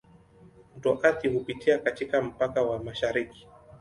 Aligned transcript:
Mto 0.77 0.99
Athi 1.03 1.27
hupitia 1.29 1.77
katika 1.77 2.21
mpaka 2.21 2.61
wa 2.61 2.83
mashariki. 2.83 3.47